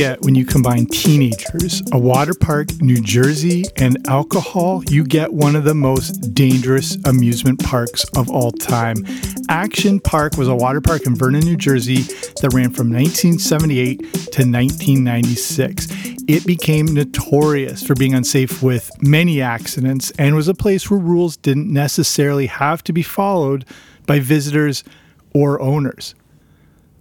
[0.00, 4.82] Get when you combine teenagers, a water park, New Jersey, and alcohol?
[4.88, 9.04] You get one of the most dangerous amusement parks of all time.
[9.50, 12.00] Action Park was a water park in Vernon, New Jersey
[12.40, 15.88] that ran from 1978 to 1996.
[16.26, 21.36] It became notorious for being unsafe with many accidents and was a place where rules
[21.36, 23.66] didn't necessarily have to be followed
[24.06, 24.82] by visitors
[25.34, 26.14] or owners.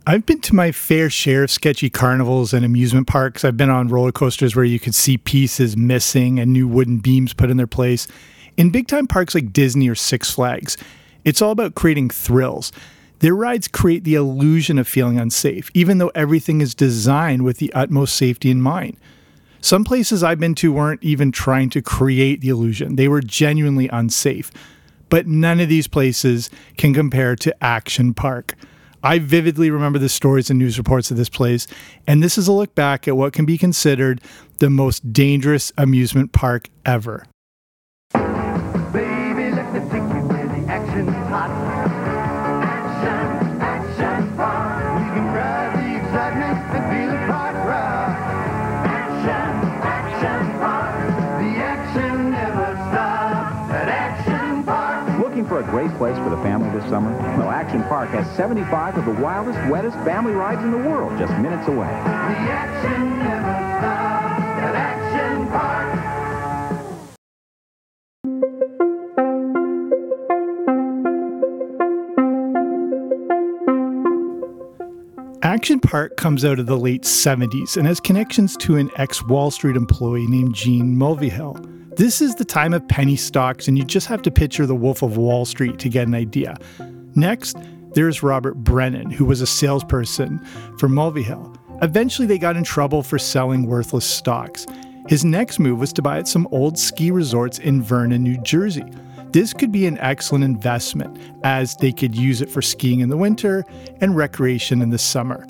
[0.10, 3.46] I've been to my fair share of sketchy carnivals and amusement parks.
[3.46, 7.36] I've been on roller coasters where you could see pieces missing and new wooden beams
[7.36, 8.08] put in their place.
[8.58, 10.78] In big time parks like Disney or Six Flags,
[11.26, 12.72] it's all about creating thrills.
[13.20, 17.72] Their rides create the illusion of feeling unsafe, even though everything is designed with the
[17.74, 18.98] utmost safety in mind.
[19.62, 23.88] Some places I've been to weren't even trying to create the illusion, they were genuinely
[23.90, 24.50] unsafe.
[25.10, 28.56] But none of these places can compare to Action Park.
[29.04, 31.68] I vividly remember the stories and news reports of this place,
[32.08, 34.22] and this is a look back at what can be considered
[34.60, 37.26] the most dangerous amusement park ever.
[55.60, 57.12] A great place for the family this summer?
[57.38, 61.34] Well, Action Park has 75 of the wildest, wettest family rides in the world just
[61.34, 61.88] minutes away.
[61.88, 65.90] The action never stops at Action Park.
[75.44, 79.52] Action Park comes out of the late 70s and has connections to an ex Wall
[79.52, 81.79] Street employee named Gene Mulvihill.
[82.00, 85.02] This is the time of penny stocks, and you just have to picture the Wolf
[85.02, 86.56] of Wall Street to get an idea.
[87.14, 87.58] Next,
[87.94, 90.40] there's Robert Brennan, who was a salesperson
[90.80, 91.58] for Mulvihill.
[91.82, 94.66] Eventually, they got in trouble for selling worthless stocks.
[95.10, 98.86] His next move was to buy some old ski resorts in Vernon, New Jersey.
[99.32, 103.18] This could be an excellent investment as they could use it for skiing in the
[103.18, 103.66] winter
[104.00, 105.46] and recreation in the summer.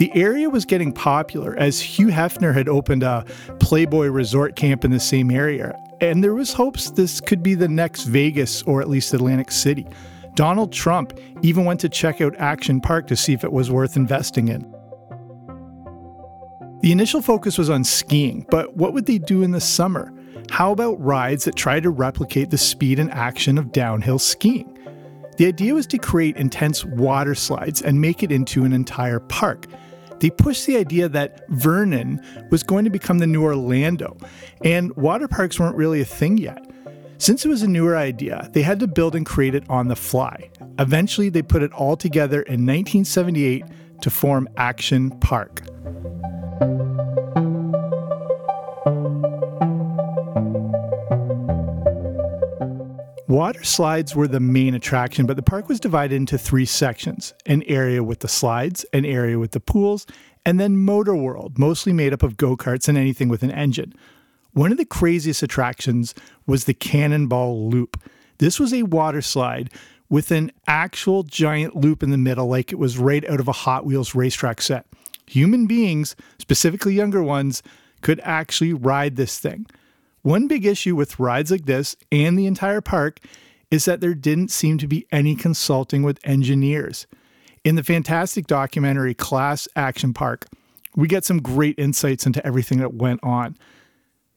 [0.00, 3.22] The area was getting popular as Hugh Hefner had opened a
[3.58, 7.68] Playboy resort camp in the same area, and there was hopes this could be the
[7.68, 9.86] next Vegas or at least Atlantic City.
[10.32, 11.12] Donald Trump
[11.42, 14.62] even went to check out Action Park to see if it was worth investing in.
[16.80, 20.14] The initial focus was on skiing, but what would they do in the summer?
[20.48, 24.78] How about rides that try to replicate the speed and action of downhill skiing?
[25.36, 29.66] The idea was to create intense water slides and make it into an entire park.
[30.20, 34.16] They pushed the idea that Vernon was going to become the new Orlando,
[34.62, 36.70] and water parks weren't really a thing yet.
[37.18, 39.96] Since it was a newer idea, they had to build and create it on the
[39.96, 40.50] fly.
[40.78, 43.64] Eventually, they put it all together in 1978
[44.00, 45.62] to form Action Park.
[53.30, 57.62] Water slides were the main attraction, but the park was divided into three sections an
[57.68, 60.04] area with the slides, an area with the pools,
[60.44, 63.94] and then Motor World, mostly made up of go karts and anything with an engine.
[64.52, 66.12] One of the craziest attractions
[66.48, 68.02] was the Cannonball Loop.
[68.38, 69.70] This was a water slide
[70.08, 73.52] with an actual giant loop in the middle, like it was right out of a
[73.52, 74.86] Hot Wheels racetrack set.
[75.28, 77.62] Human beings, specifically younger ones,
[78.00, 79.66] could actually ride this thing.
[80.22, 83.20] One big issue with rides like this and the entire park
[83.70, 87.06] is that there didn't seem to be any consulting with engineers.
[87.64, 90.46] In the fantastic documentary Class Action Park,
[90.96, 93.56] we get some great insights into everything that went on.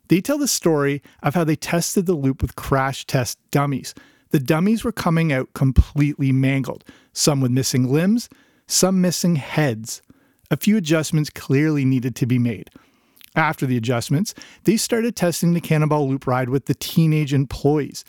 [0.07, 3.95] They tell the story of how they tested the loop with crash test dummies.
[4.29, 6.83] The dummies were coming out completely mangled,
[7.13, 8.29] some with missing limbs,
[8.67, 10.01] some missing heads.
[10.51, 12.69] A few adjustments clearly needed to be made.
[13.35, 14.35] After the adjustments,
[14.65, 18.05] they started testing the Cannonball Loop ride with the teenage employees.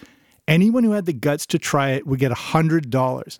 [0.47, 3.39] Anyone who had the guts to try it would get $100.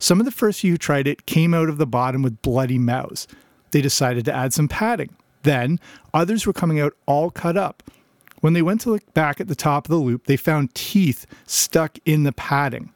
[0.00, 2.78] Some of the first few who tried it came out of the bottom with bloody
[2.78, 3.28] mouths.
[3.70, 5.14] They decided to add some padding.
[5.42, 5.78] Then,
[6.12, 7.82] others were coming out all cut up.
[8.40, 11.26] When they went to look back at the top of the loop, they found teeth
[11.46, 12.90] stuck in the padding.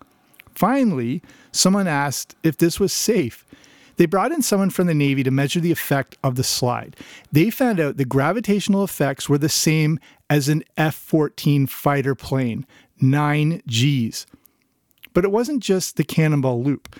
[0.55, 1.23] Finally,
[1.53, 3.45] someone asked if this was safe.
[3.97, 6.97] They brought in someone from the Navy to measure the effect of the slide.
[7.31, 9.99] They found out the gravitational effects were the same
[10.29, 12.67] as an F 14 fighter plane
[13.01, 14.27] 9 Gs.
[15.13, 16.97] But it wasn't just the Cannonball Loop.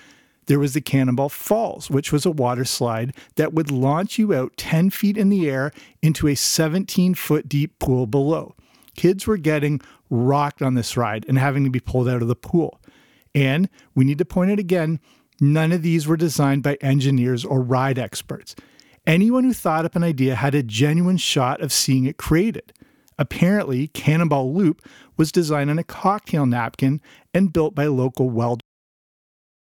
[0.47, 4.57] There was the Cannonball Falls, which was a water slide that would launch you out
[4.57, 8.55] 10 feet in the air into a 17 foot deep pool below.
[8.95, 9.81] Kids were getting
[10.11, 12.81] rocked on this ride and having to be pulled out of the pool.
[13.35, 15.01] And we need to point out again
[15.41, 18.55] none of these were designed by engineers or ride experts.
[19.07, 22.73] Anyone who thought up an idea had a genuine shot of seeing it created.
[23.19, 24.83] Apparently, Cannonball Loop
[25.17, 27.01] was designed on a cocktail napkin
[27.33, 28.61] and built by local welder.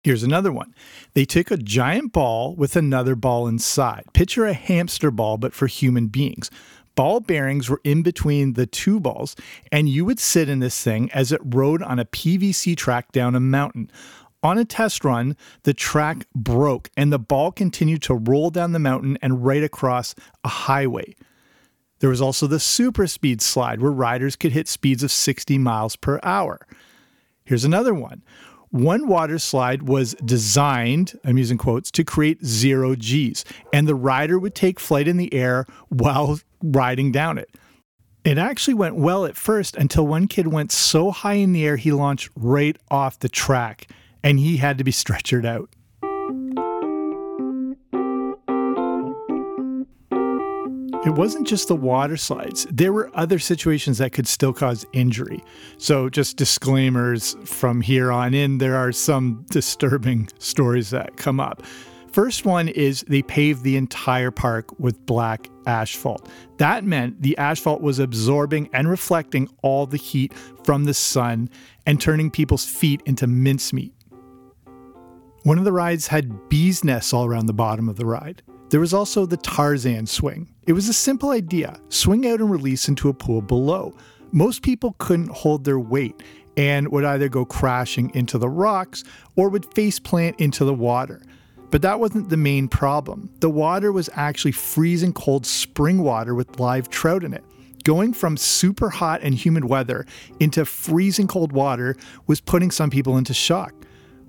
[0.02, 0.74] Here's another one.
[1.14, 4.04] They took a giant ball with another ball inside.
[4.14, 6.50] Picture a hamster ball, but for human beings.
[6.94, 9.36] Ball bearings were in between the two balls,
[9.70, 13.34] and you would sit in this thing as it rode on a PVC track down
[13.34, 13.90] a mountain.
[14.42, 18.78] On a test run, the track broke and the ball continued to roll down the
[18.78, 20.14] mountain and right across
[20.44, 21.14] a highway.
[21.98, 25.96] There was also the super speed slide where riders could hit speeds of 60 miles
[25.96, 26.66] per hour.
[27.44, 28.22] Here's another one.
[28.70, 34.38] One water slide was designed, I'm using quotes, to create zero Gs, and the rider
[34.38, 37.50] would take flight in the air while riding down it.
[38.24, 41.76] It actually went well at first until one kid went so high in the air
[41.76, 43.88] he launched right off the track
[44.22, 45.70] and he had to be stretchered out.
[51.06, 52.66] It wasn't just the water slides.
[52.70, 55.42] There were other situations that could still cause injury.
[55.78, 61.62] So, just disclaimers from here on in, there are some disturbing stories that come up.
[62.12, 66.28] First one is they paved the entire park with black asphalt.
[66.58, 70.34] That meant the asphalt was absorbing and reflecting all the heat
[70.64, 71.48] from the sun
[71.86, 73.94] and turning people's feet into mincemeat.
[75.42, 78.42] One of the rides had bees' nests all around the bottom of the ride.
[78.68, 80.52] There was also the Tarzan swing.
[80.66, 83.94] It was a simple idea swing out and release into a pool below.
[84.32, 86.22] Most people couldn't hold their weight
[86.58, 89.02] and would either go crashing into the rocks
[89.34, 91.22] or would face plant into the water.
[91.70, 93.30] But that wasn't the main problem.
[93.40, 97.44] The water was actually freezing cold spring water with live trout in it.
[97.84, 100.04] Going from super hot and humid weather
[100.38, 101.96] into freezing cold water
[102.26, 103.79] was putting some people into shock.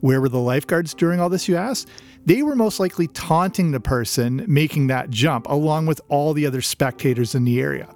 [0.01, 1.88] Where were the lifeguards during all this, you ask?
[2.25, 6.62] They were most likely taunting the person making that jump, along with all the other
[6.62, 7.88] spectators in the area.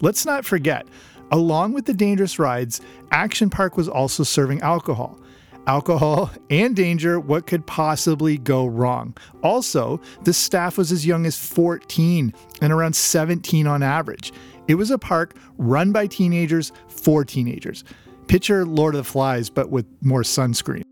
[0.00, 0.86] Let's not forget,
[1.30, 5.18] along with the dangerous rides, Action Park was also serving alcohol.
[5.66, 9.14] Alcohol and danger, what could possibly go wrong?
[9.42, 14.32] Also, the staff was as young as 14 and around 17 on average.
[14.68, 17.84] It was a park run by teenagers for teenagers.
[18.26, 20.82] Picture Lord of the Flies, but with more sunscreen.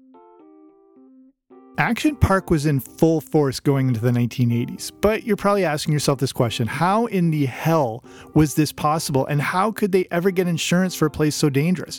[1.81, 6.19] Action Park was in full force going into the 1980s, but you're probably asking yourself
[6.19, 8.05] this question how in the hell
[8.35, 11.99] was this possible, and how could they ever get insurance for a place so dangerous?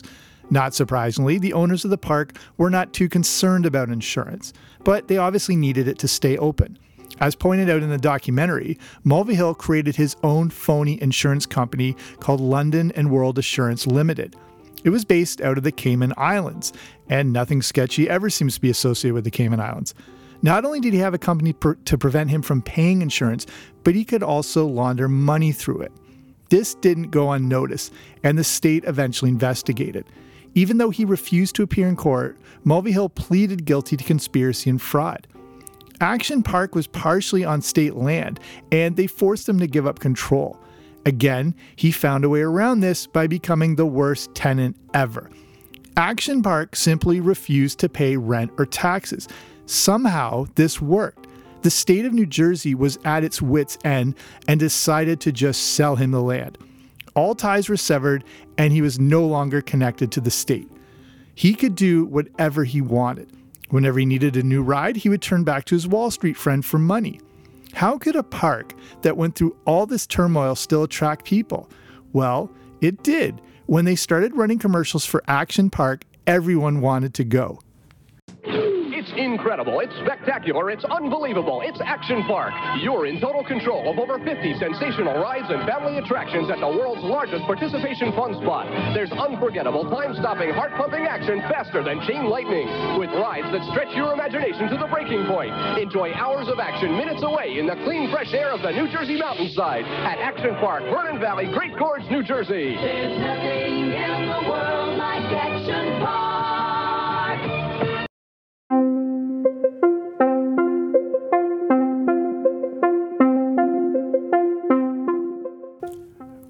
[0.50, 4.52] Not surprisingly, the owners of the park were not too concerned about insurance,
[4.84, 6.78] but they obviously needed it to stay open.
[7.18, 12.92] As pointed out in the documentary, Mulvihill created his own phony insurance company called London
[12.92, 14.36] and World Assurance Limited.
[14.84, 16.72] It was based out of the Cayman Islands,
[17.08, 19.94] and nothing sketchy ever seems to be associated with the Cayman Islands.
[20.42, 23.46] Not only did he have a company per- to prevent him from paying insurance,
[23.84, 25.92] but he could also launder money through it.
[26.48, 27.92] This didn't go unnoticed,
[28.24, 30.04] and the state eventually investigated.
[30.54, 32.36] Even though he refused to appear in court,
[32.66, 35.26] Mulvihill pleaded guilty to conspiracy and fraud.
[36.00, 38.40] Action Park was partially on state land,
[38.72, 40.58] and they forced him to give up control.
[41.04, 45.30] Again, he found a way around this by becoming the worst tenant ever.
[45.96, 49.28] Action Park simply refused to pay rent or taxes.
[49.66, 51.26] Somehow, this worked.
[51.62, 54.14] The state of New Jersey was at its wits' end
[54.48, 56.58] and decided to just sell him the land.
[57.14, 58.24] All ties were severed,
[58.56, 60.68] and he was no longer connected to the state.
[61.34, 63.28] He could do whatever he wanted.
[63.70, 66.64] Whenever he needed a new ride, he would turn back to his Wall Street friend
[66.64, 67.20] for money.
[67.72, 71.68] How could a park that went through all this turmoil still attract people?
[72.12, 72.50] Well,
[72.80, 73.40] it did.
[73.66, 77.60] When they started running commercials for Action Park, everyone wanted to go.
[79.16, 82.54] Incredible, it's spectacular, it's unbelievable, it's Action Park.
[82.80, 87.04] You're in total control of over 50 sensational rides and family attractions at the world's
[87.04, 88.64] largest participation fun spot.
[88.94, 92.64] There's unforgettable, time-stopping, heart-pumping action faster than chain lightning,
[92.96, 95.52] with rides that stretch your imagination to the breaking point.
[95.76, 99.20] Enjoy hours of action minutes away in the clean, fresh air of the New Jersey
[99.20, 102.80] mountainside at Action Park, Vernon Valley, Great Gorge, New Jersey.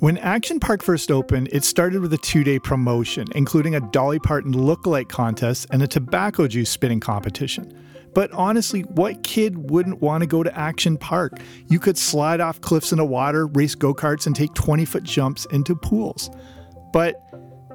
[0.02, 4.18] When Action Park first opened, it started with a two day promotion, including a Dolly
[4.18, 7.72] Parton look-alike contest and a tobacco juice spitting competition.
[8.12, 11.38] But honestly, what kid wouldn't want to go to Action Park?
[11.68, 15.44] You could slide off cliffs into water, race go karts, and take 20 foot jumps
[15.52, 16.30] into pools.
[16.92, 17.22] But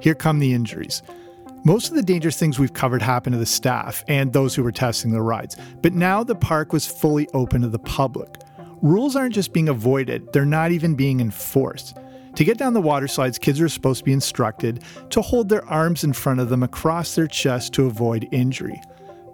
[0.02, 1.00] here come the injuries.
[1.64, 4.70] Most of the dangerous things we've covered happened to the staff and those who were
[4.70, 8.28] testing the rides, but now the park was fully open to the public.
[8.82, 11.96] Rules aren't just being avoided, they're not even being enforced.
[12.38, 15.68] To get down the water slides, kids are supposed to be instructed to hold their
[15.68, 18.80] arms in front of them across their chest to avoid injury.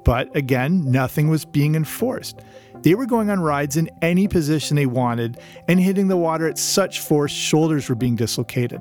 [0.07, 2.41] But again, nothing was being enforced.
[2.77, 6.57] They were going on rides in any position they wanted and hitting the water at
[6.57, 8.81] such force shoulders were being dislocated.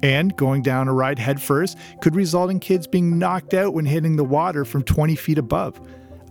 [0.00, 4.14] And going down a ride headfirst could result in kids being knocked out when hitting
[4.14, 5.80] the water from 20 feet above.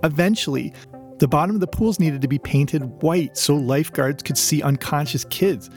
[0.06, 0.74] Eventually,
[1.20, 5.26] the bottom of the pools needed to be painted white so lifeguards could see unconscious
[5.26, 5.70] kids.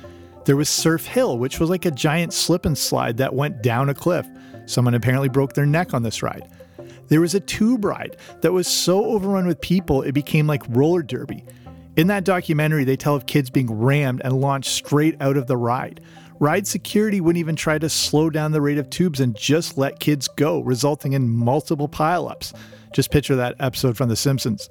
[0.49, 3.91] There was Surf Hill, which was like a giant slip and slide that went down
[3.91, 4.27] a cliff.
[4.65, 6.49] Someone apparently broke their neck on this ride.
[7.09, 11.03] There was a tube ride that was so overrun with people it became like roller
[11.03, 11.45] derby.
[11.99, 15.57] In that documentary, they tell of kids being rammed and launched straight out of the
[15.59, 16.01] ride.
[16.41, 20.01] Ride security wouldn't even try to slow down the rate of tubes and just let
[20.01, 22.55] kids go, resulting in multiple pileups.
[22.95, 24.71] Just picture that episode from The Simpsons.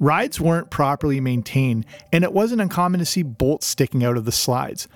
[0.00, 4.32] Rides weren't properly maintained, and it wasn't uncommon to see bolts sticking out of the
[4.32, 4.88] slides.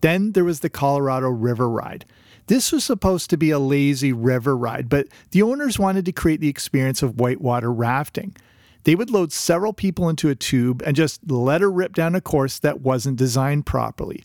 [0.00, 2.06] Then there was the Colorado River Ride.
[2.46, 6.40] This was supposed to be a lazy river ride, but the owners wanted to create
[6.40, 8.36] the experience of whitewater rafting.
[8.84, 12.20] They would load several people into a tube and just let her rip down a
[12.20, 14.24] course that wasn't designed properly.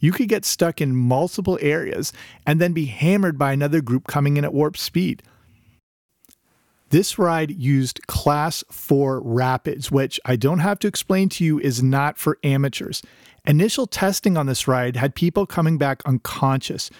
[0.00, 2.12] You could get stuck in multiple areas
[2.44, 5.22] and then be hammered by another group coming in at warp speed.
[6.92, 11.82] This ride used Class 4 Rapids, which I don't have to explain to you is
[11.82, 13.00] not for amateurs.
[13.46, 16.90] Initial testing on this ride had people coming back unconscious.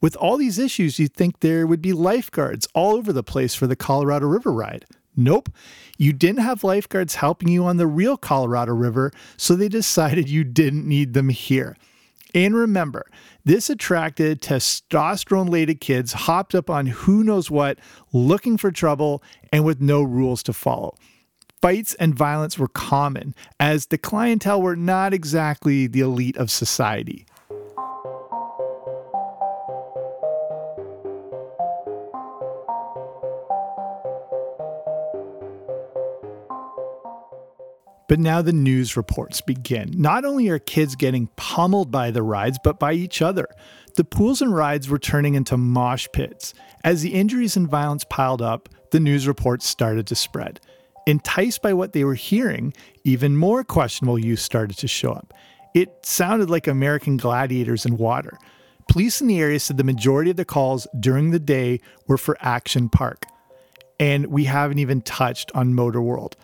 [0.00, 3.66] With all these issues, you'd think there would be lifeguards all over the place for
[3.66, 4.86] the Colorado River ride.
[5.14, 5.50] Nope,
[5.98, 10.44] you didn't have lifeguards helping you on the real Colorado River, so they decided you
[10.44, 11.76] didn't need them here.
[12.34, 13.06] And remember,
[13.44, 17.78] this attracted testosterone laden kids hopped up on who knows what,
[18.12, 19.22] looking for trouble
[19.52, 20.94] and with no rules to follow.
[21.60, 27.24] Fights and violence were common, as the clientele were not exactly the elite of society.
[38.12, 39.90] But now the news reports begin.
[39.96, 43.48] Not only are kids getting pummeled by the rides, but by each other.
[43.96, 46.52] The pools and rides were turning into mosh pits.
[46.84, 50.60] As the injuries and violence piled up, the news reports started to spread.
[51.06, 55.32] Enticed by what they were hearing, even more questionable use started to show up.
[55.74, 58.36] It sounded like American gladiators in water.
[58.90, 62.36] Police in the area said the majority of the calls during the day were for
[62.40, 63.24] Action Park.
[63.98, 66.36] And we haven't even touched on Motor World.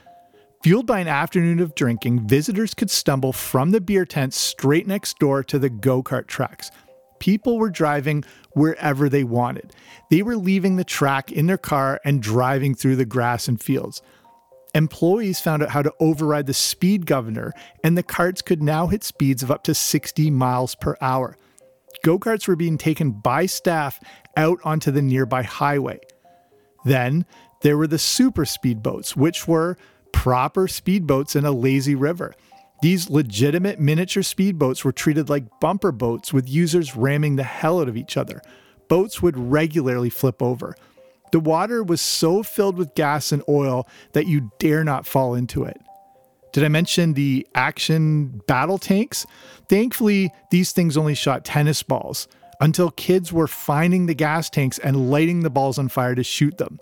[0.65, 5.19] Fueled by an afternoon of drinking, visitors could stumble from the beer tent straight next
[5.21, 6.73] door to the go kart tracks.
[7.21, 9.73] People were driving wherever they wanted.
[10.11, 14.03] They were leaving the track in their car and driving through the grass and fields.
[14.75, 17.53] Employees found out how to override the speed governor,
[17.85, 21.37] and the carts could now hit speeds of up to 60 miles per hour.
[22.03, 24.00] Go karts were being taken by staff
[24.37, 26.00] out onto the nearby highway.
[26.85, 27.27] Then
[27.62, 29.77] there were the super speedboats, which were
[30.19, 32.35] proper speedboats in a lazy river.
[32.83, 37.89] These legitimate miniature speedboats were treated like bumper boats with users ramming the hell out
[37.89, 38.43] of each other.
[38.89, 40.75] Boats would regularly flip over.
[41.31, 45.63] The water was so filled with gas and oil that you dare not fall into
[45.63, 45.81] it.
[46.53, 49.25] Did I mention the action battle tanks?
[49.69, 52.27] Thankfully, these things only shot tennis balls
[52.61, 56.59] until kids were finding the gas tanks and lighting the balls on fire to shoot
[56.59, 56.81] them.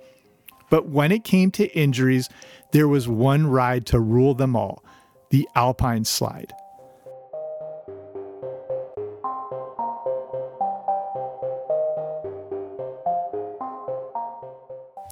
[0.70, 2.28] But when it came to injuries,
[2.76, 4.84] there was one ride to rule them all
[5.30, 6.52] the Alpine Slide.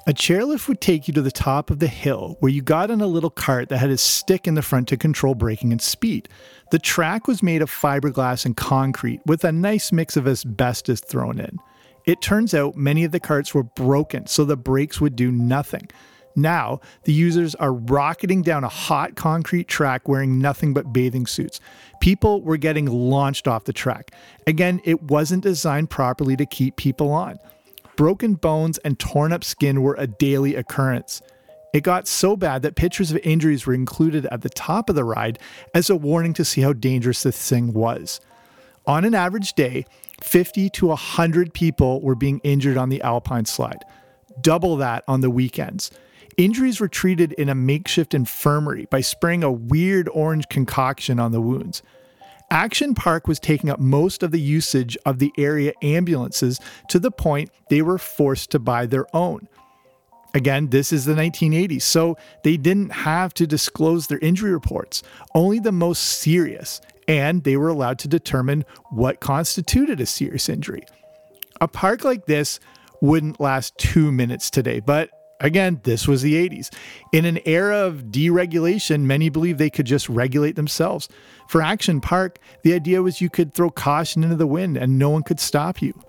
[0.07, 3.01] A chairlift would take you to the top of the hill where you got on
[3.01, 6.29] a little cart that had a stick in the front to control braking and speed.
[6.71, 11.41] The track was made of fiberglass and concrete with a nice mix of asbestos thrown
[11.41, 11.59] in.
[12.05, 15.89] It turns out many of the carts were broken, so the brakes would do nothing.
[16.37, 21.61] Now, the users are rocketing down a hot concrete track wearing nothing but bathing suits.
[22.01, 24.11] People were getting launched off the track.
[24.47, 27.39] Again, it wasn't designed properly to keep people on.
[27.97, 31.23] Broken bones and torn up skin were a daily occurrence.
[31.73, 35.05] It got so bad that pictures of injuries were included at the top of the
[35.05, 35.39] ride
[35.75, 38.21] as a warning to see how dangerous this thing was.
[38.87, 39.87] On an average day,
[40.23, 43.85] 50 to 100 people were being injured on the Alpine slide,
[44.41, 45.91] double that on the weekends.
[46.37, 51.41] Injuries were treated in a makeshift infirmary by spraying a weird orange concoction on the
[51.41, 51.83] wounds.
[52.51, 57.11] Action Park was taking up most of the usage of the area ambulances to the
[57.11, 59.49] point they were forced to buy their own.
[60.35, 65.03] Again, this is the 1980s, so they didn't have to disclose their injury reports,
[65.35, 70.83] only the most serious, and they were allowed to determine what constituted a serious injury.
[71.61, 72.59] A park like this
[73.01, 75.11] wouldn't last two minutes today, but
[75.41, 76.73] Again, this was the 80s.
[77.13, 81.09] In an era of deregulation, many believed they could just regulate themselves.
[81.49, 85.11] For Action Park, the idea was you could throw caution into the wind and no
[85.11, 86.01] one could stop you.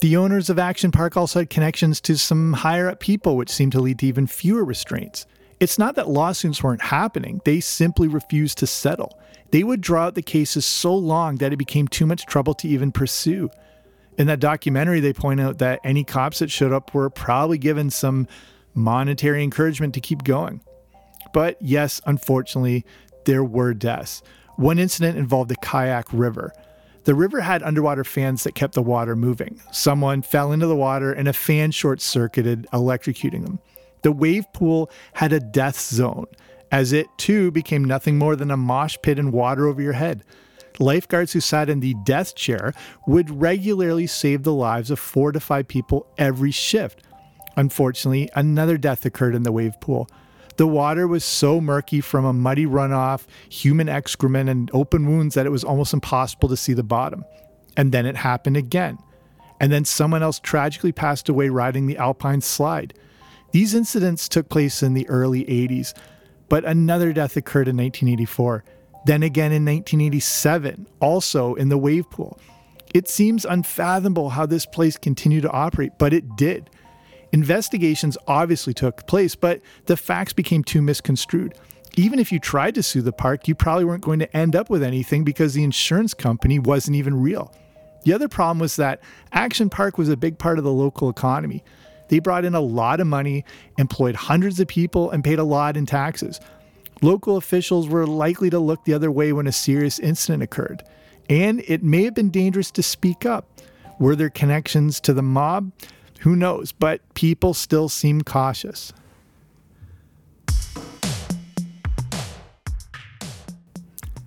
[0.00, 3.72] The owners of Action Park also had connections to some higher up people, which seemed
[3.72, 5.26] to lead to even fewer restraints.
[5.60, 9.18] It's not that lawsuits weren't happening, they simply refused to settle.
[9.50, 12.68] They would draw out the cases so long that it became too much trouble to
[12.68, 13.50] even pursue.
[14.16, 17.90] In that documentary, they point out that any cops that showed up were probably given
[17.90, 18.28] some
[18.74, 20.60] monetary encouragement to keep going.
[21.32, 22.84] But yes, unfortunately,
[23.24, 24.22] there were deaths.
[24.56, 26.52] One incident involved the Kayak River.
[27.04, 29.60] The river had underwater fans that kept the water moving.
[29.72, 33.58] Someone fell into the water and a fan short circuited, electrocuting them.
[34.02, 36.26] The wave pool had a death zone,
[36.70, 40.24] as it too became nothing more than a mosh pit and water over your head
[40.80, 42.74] lifeguards who sat in the death chair
[43.06, 47.02] would regularly save the lives of four to five people every shift.
[47.56, 50.08] Unfortunately, another death occurred in the wave pool.
[50.56, 55.46] The water was so murky from a muddy runoff, human excrement, and open wounds that
[55.46, 57.24] it was almost impossible to see the bottom.
[57.76, 58.98] And then it happened again.
[59.60, 62.94] And then someone else tragically passed away riding the Alpine slide.
[63.52, 65.92] These incidents took place in the early 80s,
[66.48, 68.64] but another death occurred in 1984.
[69.06, 72.38] Then again in 1987, also in the wave pool.
[72.94, 76.70] It seems unfathomable how this place continued to operate, but it did.
[77.32, 81.54] Investigations obviously took place, but the facts became too misconstrued.
[81.96, 84.70] Even if you tried to sue the park, you probably weren't going to end up
[84.70, 87.52] with anything because the insurance company wasn't even real.
[88.04, 91.64] The other problem was that Action Park was a big part of the local economy.
[92.08, 93.44] They brought in a lot of money,
[93.78, 96.38] employed hundreds of people, and paid a lot in taxes.
[97.02, 100.82] Local officials were likely to look the other way when a serious incident occurred,
[101.28, 103.48] and it may have been dangerous to speak up.
[103.98, 105.72] Were there connections to the mob?
[106.20, 108.92] Who knows, but people still seem cautious.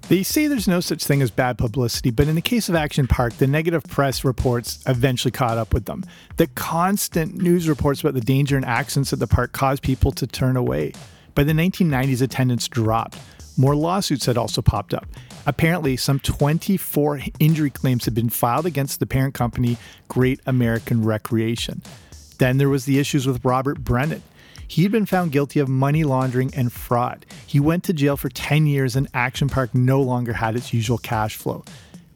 [0.10, 3.08] They say there's no such thing as bad publicity, but in the case of Action
[3.08, 6.06] Park, the negative press reports eventually caught up with them.
[6.38, 10.26] The constant news reports about the danger and accidents at the park caused people to
[10.26, 10.94] turn away.
[11.38, 13.20] By the 1990s, attendance dropped.
[13.58, 15.06] More lawsuits had also popped up.
[15.46, 21.84] Apparently, some 24 injury claims had been filed against the parent company, Great American Recreation.
[22.40, 24.24] Then there was the issues with Robert Brennan.
[24.68, 27.24] He had been found guilty of money laundering and fraud.
[27.46, 30.98] He went to jail for 10 years and Action Park no longer had its usual
[30.98, 31.64] cash flow.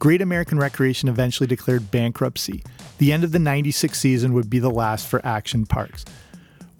[0.00, 2.64] Great American Recreation eventually declared bankruptcy.
[2.98, 6.04] The end of the 96 season would be the last for Action Parks.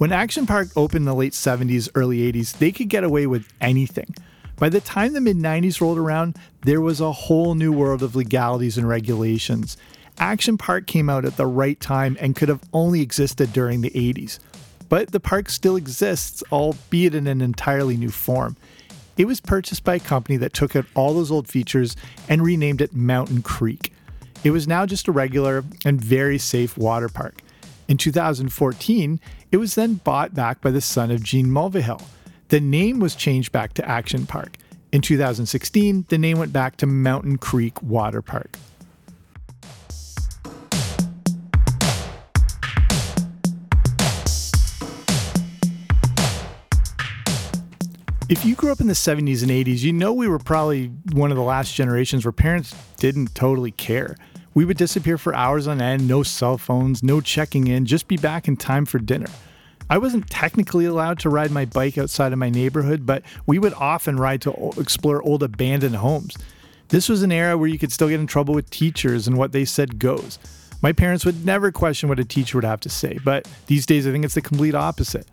[0.02, 3.46] When Action Park opened in the late 70s, early 80s, they could get away with
[3.60, 4.12] anything.
[4.56, 8.16] By the time the mid 90s rolled around, there was a whole new world of
[8.16, 9.76] legalities and regulations.
[10.18, 13.90] Action Park came out at the right time and could have only existed during the
[13.90, 14.40] 80s.
[14.88, 18.56] But the park still exists, albeit in an entirely new form.
[19.16, 21.94] It was purchased by a company that took out all those old features
[22.28, 23.92] and renamed it Mountain Creek.
[24.42, 27.40] It was now just a regular and very safe water park.
[27.86, 29.20] In 2014,
[29.52, 32.02] it was then bought back by the son of Gene Mulvihill.
[32.48, 34.56] The name was changed back to Action Park.
[34.92, 38.56] In 2016, the name went back to Mountain Creek Water Park.
[48.30, 51.30] If you grew up in the 70s and 80s, you know we were probably one
[51.30, 54.16] of the last generations where parents didn't totally care.
[54.54, 58.16] We would disappear for hours on end, no cell phones, no checking in, just be
[58.16, 59.30] back in time for dinner.
[59.88, 63.74] I wasn't technically allowed to ride my bike outside of my neighborhood, but we would
[63.74, 66.36] often ride to explore old abandoned homes.
[66.88, 69.52] This was an era where you could still get in trouble with teachers and what
[69.52, 70.38] they said goes.
[70.82, 74.06] My parents would never question what a teacher would have to say, but these days
[74.06, 75.26] I think it's the complete opposite.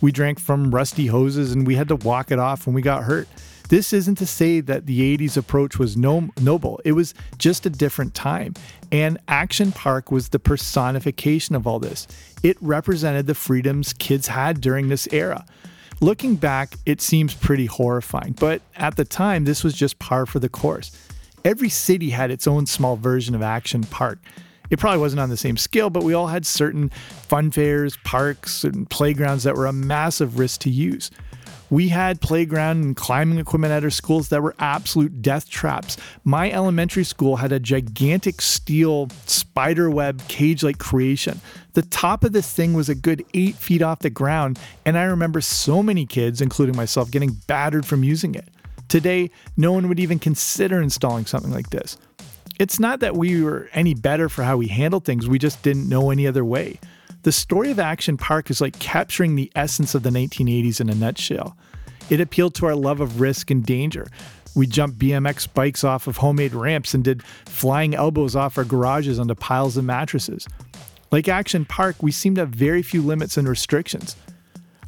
[0.00, 3.04] We drank from rusty hoses and we had to walk it off when we got
[3.04, 3.28] hurt.
[3.68, 7.70] This isn't to say that the 80s approach was no, noble, it was just a
[7.70, 8.54] different time.
[8.90, 12.06] And Action Park was the personification of all this.
[12.42, 15.46] It represented the freedoms kids had during this era.
[16.00, 20.40] Looking back, it seems pretty horrifying, but at the time, this was just par for
[20.40, 20.90] the course.
[21.44, 24.18] Every city had its own small version of Action Park.
[24.70, 28.64] It probably wasn't on the same scale, but we all had certain fun fairs, parks,
[28.64, 31.10] and playgrounds that were a massive risk to use.
[31.72, 35.96] We had playground and climbing equipment at our schools that were absolute death traps.
[36.22, 41.40] My elementary school had a gigantic steel spider web cage like creation.
[41.72, 45.04] The top of this thing was a good eight feet off the ground, and I
[45.04, 48.50] remember so many kids, including myself, getting battered from using it.
[48.88, 51.96] Today, no one would even consider installing something like this.
[52.60, 55.88] It's not that we were any better for how we handled things, we just didn't
[55.88, 56.78] know any other way.
[57.22, 60.94] The story of Action Park is like capturing the essence of the 1980s in a
[60.94, 61.56] nutshell.
[62.10, 64.08] It appealed to our love of risk and danger.
[64.56, 69.20] We jumped BMX bikes off of homemade ramps and did flying elbows off our garages
[69.20, 70.48] onto piles of mattresses.
[71.12, 74.16] Like Action Park, we seemed to have very few limits and restrictions.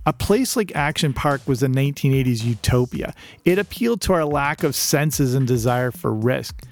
[0.05, 3.15] A place like Action Park was a 1980s utopia.
[3.45, 6.65] It appealed to our lack of senses and desire for risk.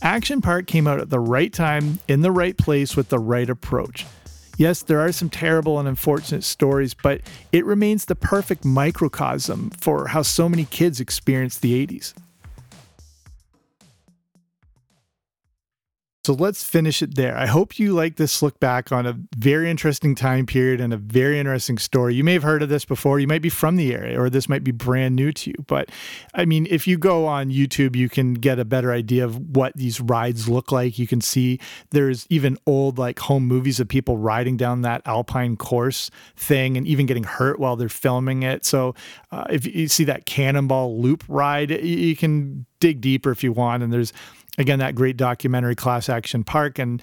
[0.00, 3.50] Action Park came out at the right time, in the right place, with the right
[3.50, 4.06] approach.
[4.60, 10.08] Yes, there are some terrible and unfortunate stories, but it remains the perfect microcosm for
[10.08, 12.12] how so many kids experienced the 80s.
[16.22, 17.34] So let's finish it there.
[17.34, 20.98] I hope you like this look back on a very interesting time period and a
[20.98, 22.14] very interesting story.
[22.14, 23.18] You may have heard of this before.
[23.18, 25.56] You might be from the area or this might be brand new to you.
[25.66, 25.88] But
[26.34, 29.74] I mean, if you go on YouTube, you can get a better idea of what
[29.76, 30.98] these rides look like.
[30.98, 31.58] You can see
[31.90, 36.86] there's even old like home movies of people riding down that alpine course thing and
[36.86, 38.66] even getting hurt while they're filming it.
[38.66, 38.94] So
[39.32, 43.82] uh, if you see that cannonball loop ride, you can dig deeper if you want.
[43.82, 44.12] And there's
[44.60, 47.02] again that great documentary class action park and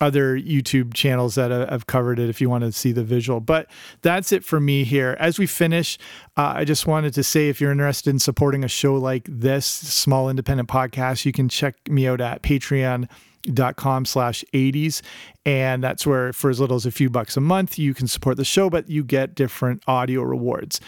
[0.00, 3.40] other youtube channels that uh, have covered it if you want to see the visual.
[3.40, 3.66] But
[4.02, 5.16] that's it for me here.
[5.18, 5.98] As we finish
[6.36, 9.66] uh, i just wanted to say if you're interested in supporting a show like this
[9.66, 15.00] small independent podcast you can check me out at patreon.com slash 80s
[15.44, 18.36] and that's where for as little as a few bucks a month you can support
[18.36, 20.80] the show but you get different audio rewards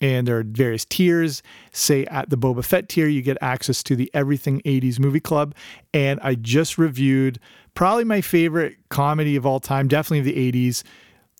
[0.00, 1.42] and there are various tiers.
[1.72, 5.54] Say at the Boba Fett tier, you get access to the Everything 80s Movie Club.
[5.92, 7.38] And I just reviewed
[7.74, 10.82] probably my favorite comedy of all time, definitely of the 80s,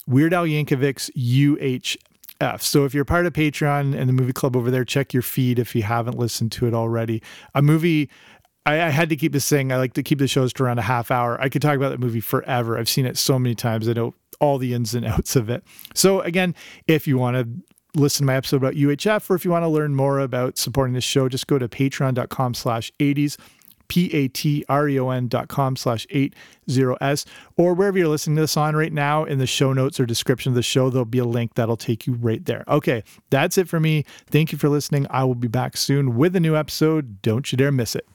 [0.06, 2.62] Weird Al Yankovic's UHF.
[2.62, 5.58] So if you're part of Patreon and the movie club over there, check your feed
[5.58, 7.22] if you haven't listened to it already.
[7.54, 8.08] A movie.
[8.64, 9.72] I, I had to keep this thing.
[9.72, 11.40] I like to keep the shows to around a half hour.
[11.40, 12.78] I could talk about that movie forever.
[12.78, 13.88] I've seen it so many times.
[13.88, 15.64] I know all the ins and outs of it.
[15.94, 16.54] So again,
[16.86, 17.48] if you want to
[18.00, 20.94] listen to my episode about UHF, or if you want to learn more about supporting
[20.94, 23.36] this show, just go to patreon.com slash 80s,
[23.88, 29.38] P-A-T-R-E-O-N dot com slash 80S, or wherever you're listening to this on right now, in
[29.38, 32.12] the show notes or description of the show, there'll be a link that'll take you
[32.14, 32.64] right there.
[32.68, 34.04] Okay, that's it for me.
[34.26, 35.06] Thank you for listening.
[35.10, 37.22] I will be back soon with a new episode.
[37.22, 38.06] Don't you dare miss it.